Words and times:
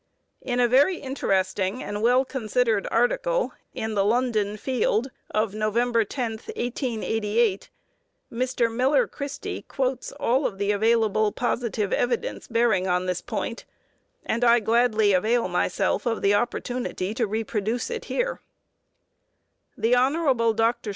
In 0.41 0.59
a 0.59 0.67
very 0.67 0.95
interesting 0.97 1.83
and 1.83 2.01
well 2.01 2.25
considered 2.25 2.87
article 2.89 3.53
in 3.75 3.93
the 3.93 4.03
London 4.03 4.57
Field 4.57 5.11
of 5.29 5.53
November 5.53 6.03
10, 6.03 6.31
1888, 6.31 7.69
Mr. 8.33 8.73
Miller 8.75 9.05
Christy 9.05 9.61
quotes 9.61 10.11
all 10.13 10.49
the 10.49 10.71
available 10.71 11.31
positive 11.31 11.93
evidence 11.93 12.47
bearing 12.47 12.87
on 12.87 13.05
this 13.05 13.21
point, 13.21 13.65
and 14.25 14.43
I 14.43 14.59
gladly 14.59 15.13
avail 15.13 15.47
myself 15.47 16.07
of 16.07 16.23
the 16.23 16.33
opportunity 16.33 17.13
to 17.13 17.27
reproduce 17.27 17.91
it 17.91 18.05
here: 18.05 18.41
"The 19.77 19.95
Hon. 19.95 20.53
Dr. 20.55 20.89